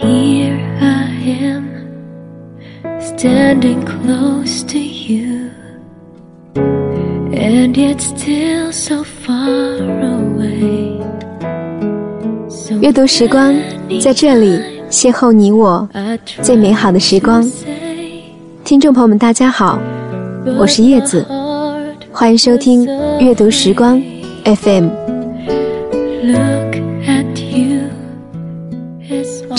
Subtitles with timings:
[0.00, 1.10] Here I
[1.42, 1.64] am,
[3.00, 5.50] standing close to you,
[6.54, 11.02] and yet still so far away.
[12.80, 13.52] 阅读时光
[14.00, 15.88] 在这里邂逅你我
[16.42, 17.44] 最美好的时光。
[18.62, 19.80] 听众朋友们，大家好，
[20.56, 21.26] 我是叶子，
[22.12, 22.88] 欢迎收听
[23.18, 24.00] 阅读时光
[24.44, 24.90] FM。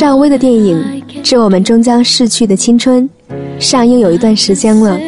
[0.09, 0.83] 赵薇的电影
[1.21, 3.07] 《致我们终将逝去的青春》
[3.63, 4.99] 上映有一段时间了，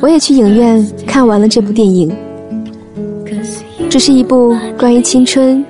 [0.00, 2.12] 我也去影院看完了这部电影。
[3.88, 5.64] 这是一部关于青春、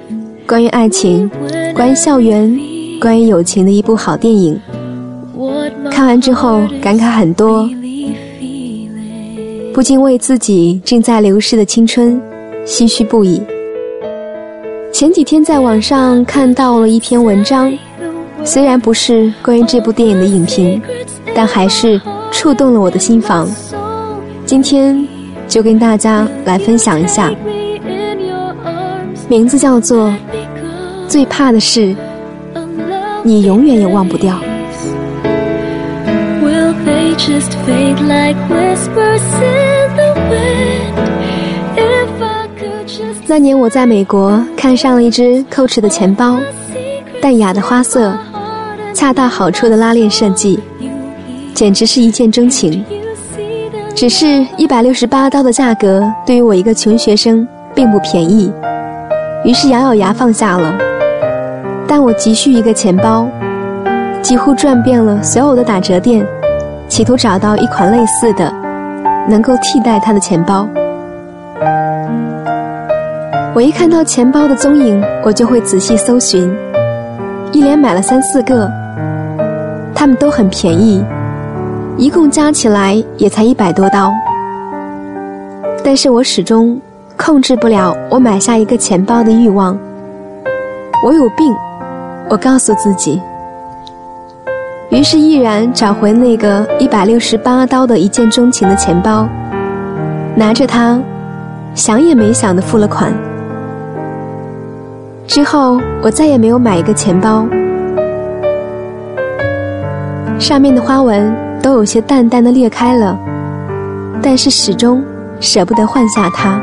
[0.46, 1.30] 关于爱情、
[1.74, 2.58] 关于校园、
[2.98, 4.58] 关于友情的一部好电影。
[5.90, 7.68] 看完之后感慨很多，
[9.74, 12.18] 不禁为自己正在流逝的青春
[12.64, 13.42] 唏嘘不已。
[14.90, 17.70] 前几天在网上看到了一篇文章。
[18.44, 20.80] 虽然不是关于这部电影的影评，
[21.34, 22.00] 但还是
[22.30, 23.48] 触动了我的心房。
[24.44, 25.06] 今天
[25.48, 27.32] 就跟大家来分享一下，
[29.28, 30.08] 名字叫做
[31.08, 31.94] 《最怕的是
[33.22, 34.34] 你永远也忘不掉》。
[43.26, 46.38] 那年我在美国看上了一只 Coach 的钱包，
[47.20, 48.12] 淡雅的花色。
[48.94, 50.58] 恰到好处的拉链设计，
[51.54, 52.84] 简直是一见钟情。
[53.94, 58.52] 只是一百六十八刀的价格，对于我一个穷学生并不便宜，
[59.44, 60.74] 于是咬咬牙放下了。
[61.86, 63.28] 但我急需一个钱包，
[64.22, 66.26] 几乎转遍了所有的打折店，
[66.88, 68.52] 企图找到一款类似的，
[69.28, 70.66] 能够替代它的钱包。
[73.54, 76.50] 我一看到钱包的踪影，我就会仔细搜寻，
[77.52, 78.81] 一连买了三四个。
[79.94, 81.04] 他们都很便宜，
[81.96, 84.12] 一共加起来也才一百多刀。
[85.84, 86.80] 但是我始终
[87.16, 89.78] 控制不了我买下一个钱包的欲望。
[91.04, 91.54] 我有病，
[92.28, 93.20] 我告诉自己。
[94.90, 99.26] 于是毅然找回那个一百六十八刀的一见钟情的钱包，
[100.36, 101.00] 拿着它，
[101.74, 103.12] 想也没想的付了款。
[105.26, 107.46] 之后我再也没有买一个钱包。
[110.42, 111.32] 上面的花纹
[111.62, 113.16] 都有些淡淡的裂开了，
[114.20, 115.00] 但是始终
[115.38, 116.60] 舍不得换下它。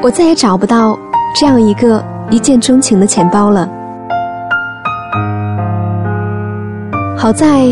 [0.00, 0.96] 我再也找不到
[1.34, 3.68] 这样一个一见钟情的钱包了。
[7.16, 7.66] 好在，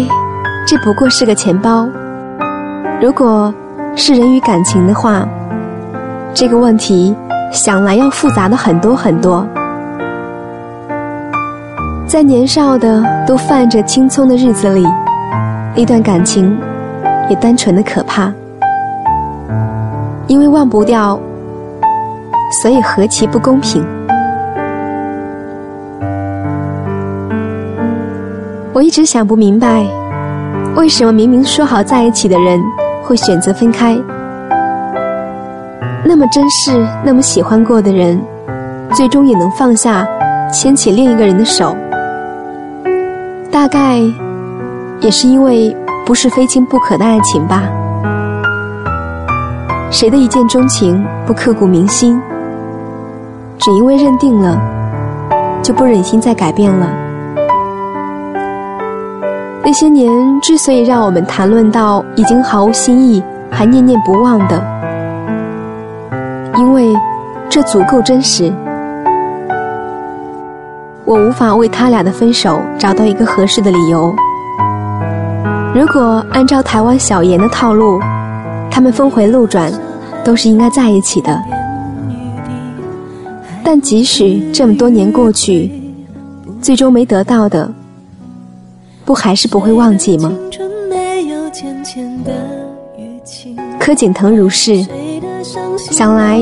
[0.67, 1.89] 这不过是个钱包。
[3.01, 3.55] 如果
[3.95, 5.25] 是人与感情的话，
[6.35, 7.15] 这个问题
[7.53, 9.47] 想来要复杂的很多很多。
[12.17, 14.83] 在年少的都泛着青葱的日子里，
[15.77, 16.59] 那段感情
[17.29, 18.33] 也单纯的可怕。
[20.27, 21.21] 因为忘不掉，
[22.63, 23.85] 所以何其不公平！
[28.73, 29.85] 我一直想不明白，
[30.75, 32.59] 为什么明明说好在一起的人
[33.05, 33.95] 会选择分开？
[36.03, 38.19] 那么珍视、那么喜欢过的人，
[38.95, 40.09] 最终也能放下，
[40.51, 41.77] 牵起另一个人的手。
[43.57, 44.03] 大概
[45.01, 45.75] 也是因为
[46.05, 47.63] 不是非亲不可的爱情吧。
[49.91, 52.21] 谁的一见钟情不刻骨铭心？
[53.57, 54.61] 只因为认定了，
[55.63, 56.87] 就不忍心再改变了。
[59.65, 60.13] 那些年
[60.43, 64.63] 之所以让我们谈论到已经毫无新意，还念念不忘的，
[66.59, 66.95] 因为
[67.49, 68.53] 这足够真实。
[71.07, 74.13] 我无法为他俩的分手找到一个合适的理由。
[75.73, 78.01] 如果按照台湾小妍的套路，
[78.69, 79.73] 他们峰回路转，
[80.25, 81.41] 都是应该在一起的。
[83.63, 85.71] 但即使这么多年过去，
[86.61, 87.71] 最终没得到的，
[89.05, 90.33] 不还是不会忘记吗？
[93.79, 94.85] 柯景腾如是，
[95.79, 96.41] 想来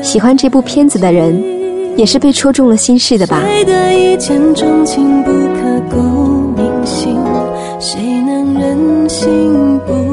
[0.00, 1.55] 喜欢这部片子的人。
[1.96, 3.42] 也是被戳中了心事的吧。
[3.44, 7.16] 谁的一见钟情不刻骨铭心
[7.80, 10.05] 谁能忍心不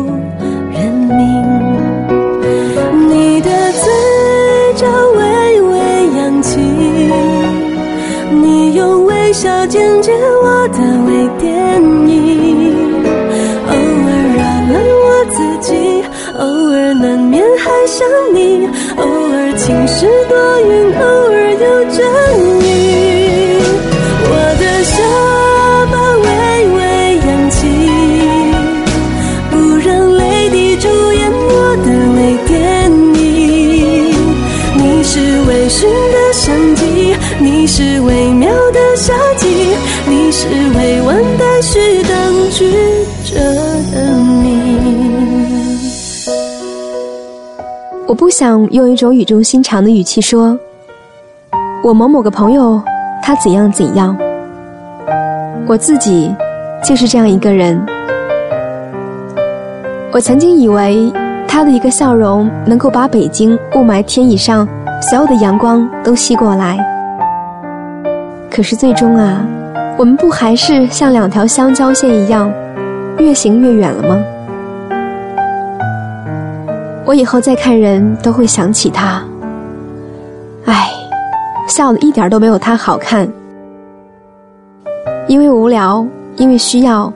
[37.39, 39.47] 你是微妙的夏季，
[40.07, 42.71] 你是未完待续等句
[43.25, 43.39] 着
[43.91, 44.73] 的你。
[48.07, 50.57] 我不想用一种语重心长的语气说，
[51.83, 52.81] 我某某个朋友
[53.21, 54.15] 他怎样怎样。
[55.65, 56.31] 我自己
[56.83, 57.83] 就是这样一个人。
[60.11, 61.11] 我曾经以为
[61.47, 64.67] 他的一个笑容能够把北京雾霾天以上
[65.09, 66.92] 所有的阳光都吸过来。
[68.55, 69.43] 可是最终啊，
[69.97, 72.53] 我们不还是像两条相交线一样，
[73.17, 74.23] 越行越远了吗？
[77.03, 79.23] 我以后再看人都会想起他。
[80.65, 80.87] 唉，
[81.67, 83.27] 笑的一点都没有他好看。
[85.27, 87.11] 因为无聊，因为需要，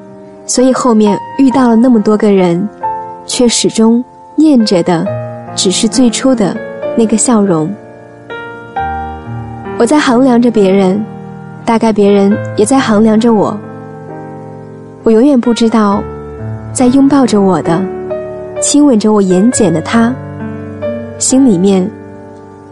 [0.47, 2.67] 所以后面遇到了那么多个人，
[3.27, 5.05] 却始终念着的，
[5.55, 6.57] 只是最初的
[6.97, 7.71] 那个笑容。
[9.77, 10.99] 我在衡量着别人。
[11.67, 13.59] 大概别人也在衡量着我，
[15.03, 16.01] 我永远不知道，
[16.71, 17.83] 在拥抱着我的、
[18.61, 20.13] 亲吻着我眼睑的他，
[21.19, 21.85] 心里面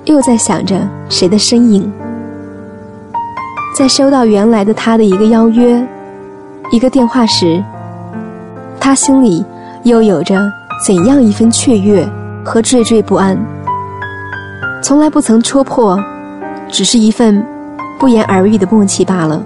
[0.06, 1.92] 又在想着谁的身影。
[3.76, 5.86] 在收到原来的他的一个邀约、
[6.72, 7.62] 一个电话时，
[8.80, 9.44] 他心里
[9.84, 10.40] 又有着
[10.88, 12.08] 怎样一份雀跃
[12.46, 13.38] 和惴惴不安？
[14.82, 16.02] 从来不曾戳破，
[16.70, 17.46] 只是一份。
[18.00, 19.42] 不言而喻的默契罢了，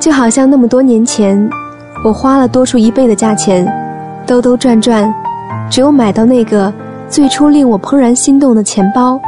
[0.00, 1.48] 就好像那么多年前，
[2.04, 3.66] 我花了多出一倍的价钱，
[4.26, 5.12] 兜兜转转，
[5.70, 6.72] 只有买到那个
[7.08, 9.20] 最初令我怦然心动的钱包，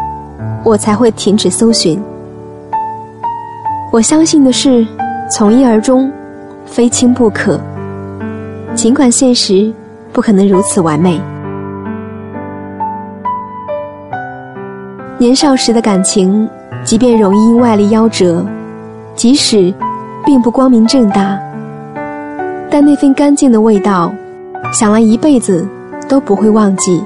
[0.64, 2.02] 我才会停止搜寻。
[3.92, 4.86] 我相信的是，
[5.30, 6.10] 从一而终，
[6.66, 7.60] 非亲不可。
[8.74, 9.72] 尽管现实
[10.12, 11.20] 不可能如此完美。
[15.18, 16.48] 年少时的感情，
[16.84, 18.46] 即便容易因外力夭折，
[19.16, 19.74] 即使
[20.24, 21.36] 并不光明正大，
[22.70, 24.12] 但那份干净的味道，
[24.72, 25.66] 想来一辈子
[26.08, 27.02] 都不会忘记。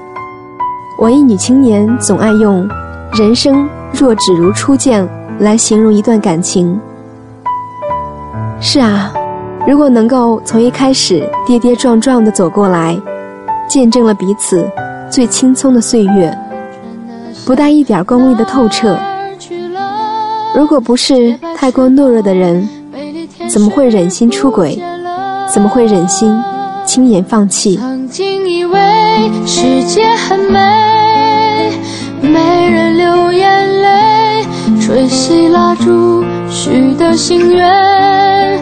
[0.99, 2.69] 文艺女青年总爱用
[3.17, 5.09] “人生若只如初见”
[5.41, 6.79] 来形容一段感情。
[8.61, 9.11] 是啊，
[9.67, 12.95] 如果能够从一开始跌跌撞撞的走过来，
[13.67, 14.69] 见证了彼此
[15.11, 16.39] 最青葱的岁月。
[17.45, 18.97] 不带一点功利的透彻。
[20.55, 22.69] 如果不是太过懦弱的人，
[23.49, 24.81] 怎么会忍心出轨？
[25.49, 26.35] 怎么会忍心
[26.87, 27.77] 轻言放弃？
[27.77, 28.79] 曾经以为
[29.47, 31.71] 世界很美，
[32.21, 34.47] 没人流眼泪，
[34.81, 38.59] 吹熄蜡烛许的心愿，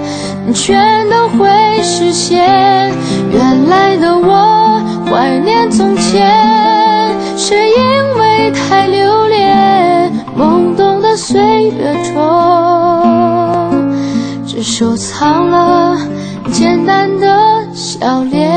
[0.54, 1.48] 全都会
[1.82, 2.92] 实现。
[3.32, 7.54] 原来的我怀念从前，是
[8.52, 12.20] 太留恋懵懂的岁月中，
[14.46, 15.96] 只收藏了
[16.50, 18.50] 简单的笑脸。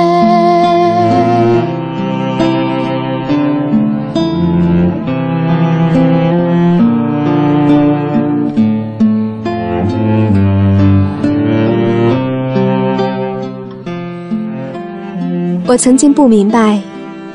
[15.65, 16.79] 我曾经不明白。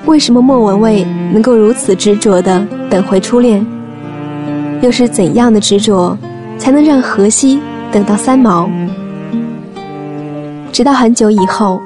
[0.09, 3.65] 为什么莫文蔚能够如此执着地等回初恋？
[4.81, 6.17] 又是怎样的执着，
[6.57, 7.61] 才能让荷西
[7.93, 8.71] 等到三毛？
[10.73, 11.79] 直到很久以后，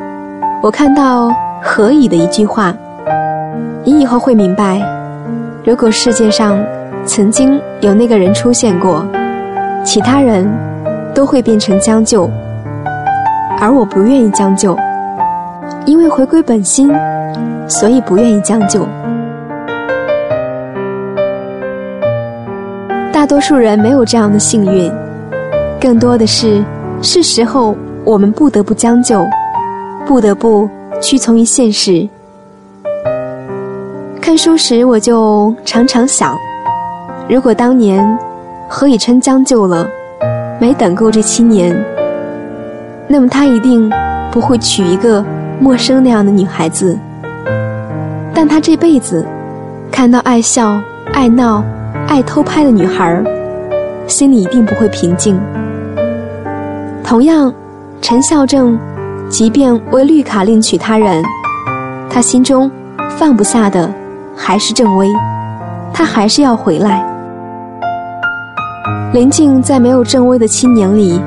[0.62, 2.72] 我看到何以的一句话
[3.82, 4.80] ：“你以后会明白，
[5.64, 6.56] 如果世界上
[7.04, 9.04] 曾经有那个人出现过，
[9.82, 10.48] 其他人
[11.12, 12.30] 都会变成将就，
[13.60, 14.78] 而我不愿意将就，
[15.86, 16.88] 因为回归本心。”
[17.72, 18.86] 所以不愿意将就。
[23.10, 24.92] 大多数人没有这样的幸运，
[25.80, 26.62] 更多的是
[27.00, 27.74] 是时候
[28.04, 29.24] 我们不得不将就，
[30.06, 30.68] 不得不
[31.00, 32.06] 屈从于现实。
[34.20, 36.36] 看书时我就常常想，
[37.26, 38.06] 如果当年
[38.68, 39.88] 何以琛将就了，
[40.60, 41.74] 没等够这七年，
[43.08, 43.90] 那么他一定
[44.30, 45.24] 不会娶一个
[45.58, 46.98] 陌生那样的女孩子。
[48.52, 49.26] 他这辈子
[49.90, 50.78] 看到爱笑、
[51.14, 51.64] 爱闹、
[52.06, 53.24] 爱偷拍的女孩
[54.06, 55.40] 心里一定不会平静。
[57.02, 57.50] 同样，
[58.02, 58.78] 陈孝正
[59.30, 61.24] 即便为绿卡另娶他人，
[62.10, 62.70] 他心中
[63.16, 63.90] 放不下的
[64.36, 65.08] 还是郑薇，
[65.94, 67.02] 他还是要回来。
[69.14, 71.18] 林静在没有郑薇的七年里，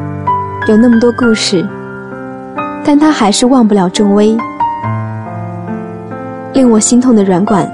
[0.68, 1.68] 有那么多故事，
[2.84, 4.38] 但他还是忘不了郑薇。
[6.56, 7.70] 令我心痛的软管，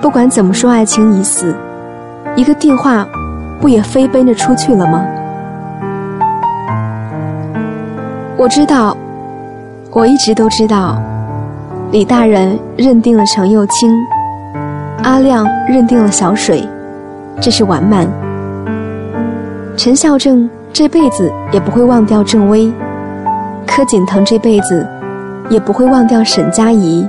[0.00, 1.52] 不管怎么说，爱情已死，
[2.36, 3.04] 一个电话，
[3.60, 5.04] 不也飞奔着出去了吗？
[8.36, 8.96] 我知道，
[9.90, 11.02] 我一直都知道，
[11.90, 13.90] 李大人认定了程又青，
[15.02, 16.62] 阿亮认定了小水，
[17.40, 18.06] 这是完满。
[19.76, 22.72] 陈孝正这辈子也不会忘掉郑微，
[23.66, 24.86] 柯景腾这辈子
[25.50, 27.04] 也不会忘掉沈佳宜，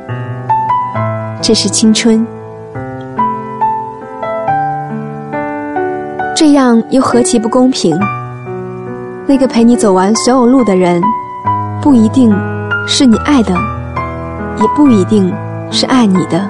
[1.48, 2.26] 这是青春。
[6.36, 7.96] 这样又何其不公平！
[9.28, 11.00] 那个陪你走完所有路的人，
[11.84, 12.36] 不一定
[12.88, 13.54] 是你爱的，
[14.60, 15.32] 也不一定
[15.70, 16.50] 是爱你的。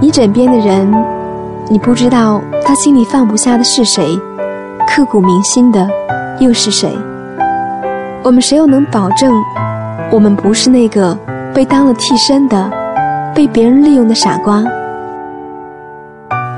[0.00, 0.92] 你枕边的人，
[1.68, 4.18] 你不知道他心里放不下的是谁，
[4.88, 5.88] 刻骨铭心的
[6.40, 6.92] 又是谁？
[8.24, 9.32] 我们谁又能保证，
[10.10, 11.16] 我们不是那个
[11.54, 12.68] 被当了替身的、
[13.32, 14.64] 被别人利用的傻瓜？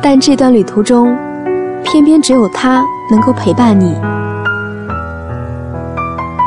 [0.03, 1.15] 但这段旅途中，
[1.85, 3.95] 偏偏只有他能够陪伴你。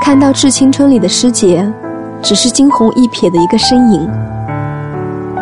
[0.01, 1.71] 看到《致青春》里的师姐，
[2.23, 4.09] 只是惊鸿一瞥的一个身影，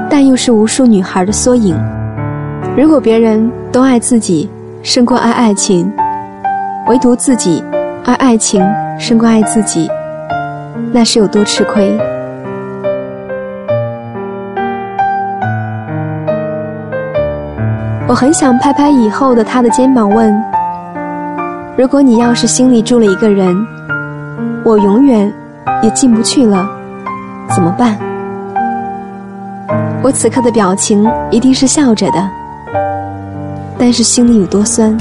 [0.09, 1.79] 但又是无数女孩的缩影。
[2.75, 4.49] 如果别人都爱自己
[4.83, 5.89] 胜过爱爱情，
[6.87, 7.63] 唯独自己
[8.03, 8.61] 爱爱情
[8.99, 9.89] 胜过爱自己，
[10.91, 11.97] 那是有多吃亏？
[18.09, 20.33] 我很想拍拍以后的他的肩膀，问：
[21.77, 23.53] 如果你要是心里住了一个人，
[24.63, 25.29] 我永远
[25.83, 26.65] 也进不去了，
[27.53, 27.99] 怎么办？
[30.01, 32.29] 我此刻的表情一定是笑着的，
[33.77, 34.97] 但是心里有多酸？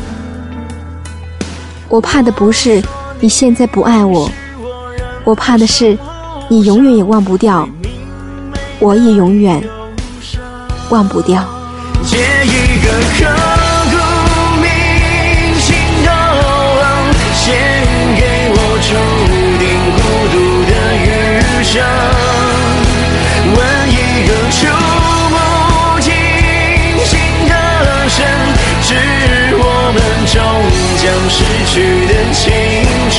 [1.89, 2.83] 我怕的不是
[3.21, 4.29] 你现在不爱我，
[5.23, 5.97] 我怕的是
[6.49, 7.69] 你永远也忘不掉，
[8.81, 9.63] 我也永远
[10.91, 11.41] 忘不掉。
[12.07, 12.87] 借一个
[13.19, 13.21] 刻
[13.91, 13.95] 骨
[14.63, 14.65] 铭
[15.59, 16.09] 心的
[16.77, 16.81] 吻，
[17.35, 17.45] 献
[18.15, 18.23] 给
[18.55, 18.89] 我注
[19.59, 19.65] 定
[19.97, 19.99] 孤
[20.33, 20.35] 独
[20.71, 20.73] 的
[21.03, 21.05] 余
[21.65, 21.75] 生。
[23.55, 23.59] 问
[23.91, 23.93] 一
[24.25, 24.57] 个触
[25.35, 25.35] 目
[25.99, 26.09] 惊
[27.05, 27.13] 心
[27.49, 27.53] 的
[28.09, 28.17] 神，
[28.83, 28.89] 致
[29.59, 29.61] 我
[29.93, 30.35] 们终
[31.03, 31.35] 将逝
[31.67, 31.75] 去
[32.07, 32.41] 的青
[33.11, 33.17] 春。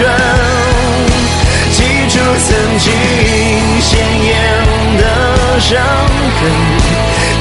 [1.74, 1.77] 记
[2.08, 2.15] 住
[2.48, 2.86] 曾经
[3.82, 3.91] 鲜
[4.24, 4.57] 艳
[5.60, 5.78] 伤
[6.40, 6.42] 痕。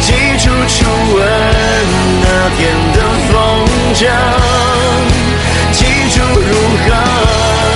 [0.01, 1.19] 记住初吻
[2.23, 2.61] 那天
[2.93, 2.97] 的
[3.29, 3.33] 风
[3.95, 3.99] 筝，
[5.73, 5.79] 记
[6.11, 6.51] 住如
[6.85, 6.87] 何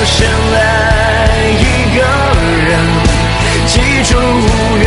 [0.04, 0.16] 深
[0.54, 0.56] 爱
[1.58, 1.60] 一
[1.96, 1.98] 个
[2.68, 2.70] 人，
[3.66, 3.72] 记
[4.04, 4.86] 住无怨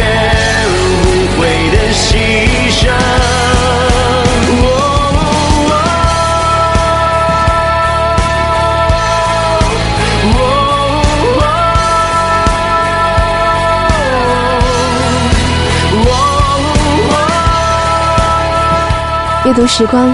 [19.53, 20.11] 阅读时光，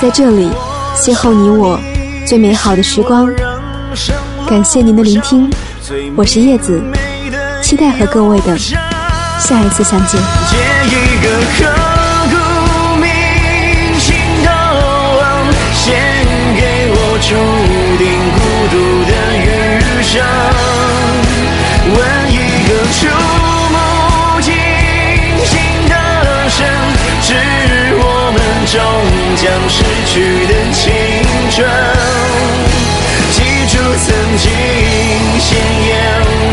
[0.00, 0.50] 在这里
[0.96, 1.78] 邂逅你我
[2.26, 3.30] 最美好的时光。
[4.48, 5.50] 感谢您的聆听，
[6.16, 6.82] 我是叶子，
[7.62, 10.18] 期待和各位的下一次相见。
[10.48, 10.56] 借
[10.86, 11.68] 一个刻
[12.30, 12.36] 骨
[12.96, 13.06] 铭
[14.00, 14.48] 心的
[15.18, 15.20] 吻，
[15.74, 16.00] 献
[16.56, 17.36] 给我注
[18.00, 18.40] 定孤
[18.72, 19.46] 独的余
[20.02, 20.24] 生。
[21.84, 21.98] 问
[22.32, 22.34] 一
[22.66, 22.70] 个
[28.70, 28.80] 终
[29.34, 30.92] 将逝去的青
[31.50, 31.68] 春。
[33.32, 34.46] 记住曾经
[35.40, 35.58] 鲜
[35.88, 35.90] 艳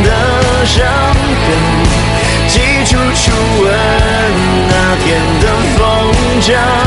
[0.03, 0.83] 的伤
[1.45, 1.47] 痕，
[2.47, 3.31] 记住初
[3.61, 3.65] 吻
[4.67, 5.05] 那天
[5.41, 5.45] 的
[5.77, 5.79] 风
[6.41, 6.86] 筝。